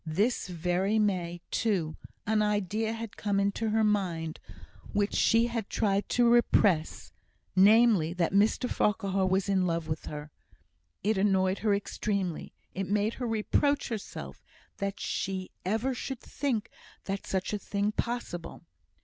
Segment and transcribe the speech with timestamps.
[0.03, 1.95] This very May, too,
[2.25, 4.39] an idea had come into her mind,
[4.93, 7.11] which she had tried to repress
[7.55, 10.31] namely, that Mr Farquhar was in love with her.
[11.03, 14.43] It annoyed her extremely; it made her reproach herself
[14.77, 16.71] that she ever should think
[17.21, 18.63] such a thing possible.